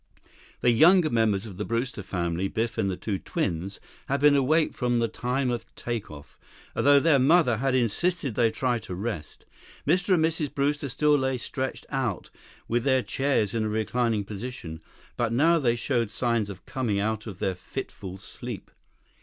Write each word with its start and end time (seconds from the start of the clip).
19 0.15 0.35
The 0.61 0.71
younger 0.71 1.09
members 1.11 1.45
of 1.45 1.57
the 1.57 1.63
Brewster 1.63 2.01
family, 2.01 2.47
Biff 2.47 2.79
and 2.79 2.89
the 2.89 2.97
twins, 2.97 3.79
had 4.07 4.19
been 4.19 4.35
awake 4.35 4.73
from 4.73 4.97
the 4.97 5.07
time 5.07 5.51
of 5.51 5.63
take 5.75 6.09
off, 6.09 6.39
although 6.75 6.99
their 6.99 7.19
mother 7.19 7.57
had 7.57 7.75
insisted 7.75 8.33
they 8.33 8.49
try 8.49 8.79
to 8.79 8.95
rest. 8.95 9.45
Mr. 9.85 10.15
and 10.15 10.25
Mrs. 10.25 10.51
Brewster 10.55 10.89
still 10.89 11.15
lay 11.15 11.37
stretched 11.37 11.85
out 11.91 12.31
with 12.67 12.83
their 12.83 13.03
chairs 13.03 13.53
in 13.53 13.63
a 13.65 13.69
reclining 13.69 14.23
position, 14.25 14.81
but 15.17 15.31
now 15.31 15.59
they 15.59 15.75
showed 15.75 16.09
signs 16.09 16.49
of 16.49 16.65
coming 16.65 16.99
out 16.99 17.27
of 17.27 17.37
their 17.37 17.53
fitful 17.53 18.17
sleep. 18.17 18.71